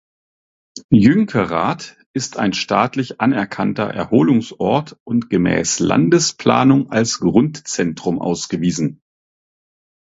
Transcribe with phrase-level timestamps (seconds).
[0.89, 9.03] Jünkerath ist ein staatlich anerkannter Erholungsort und gemäß Landesplanung als Grundzentrum ausgewiesen.